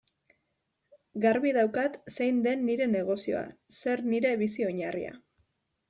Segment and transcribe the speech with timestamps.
[1.25, 3.47] Garbi daukat zein den nire negozioa,
[3.85, 5.19] zer nire bizi-oinarria.